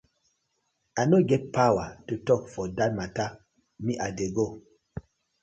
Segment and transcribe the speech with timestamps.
[0.99, 3.25] I no get powaar to tok for dat matta,
[3.85, 4.45] me I dey go.